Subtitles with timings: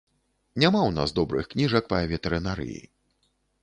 [0.63, 2.85] Няма ў нас добрых кніжак па ветэрынарыі.